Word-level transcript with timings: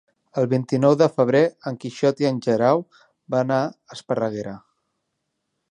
El 0.41 0.47
vint-i-nou 0.51 0.95
de 1.01 1.07
febrer 1.17 1.41
en 1.71 1.77
Quixot 1.83 2.23
i 2.25 2.29
en 2.31 2.41
Guerau 2.47 2.83
van 3.35 3.53
a 3.61 3.61
Esparreguera. 3.97 4.57